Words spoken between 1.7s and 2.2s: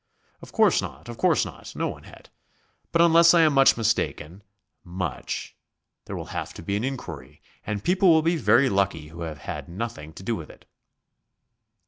no one